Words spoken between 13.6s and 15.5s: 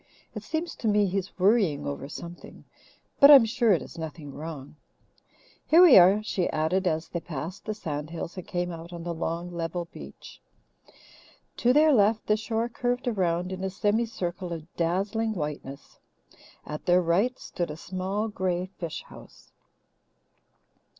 a semi circle of dazzling